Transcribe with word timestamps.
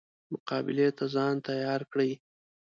مقابلې 0.31 0.87
ته 0.97 1.05
ځان 1.15 1.35
تیار 1.47 1.81
کړي. 1.91 2.11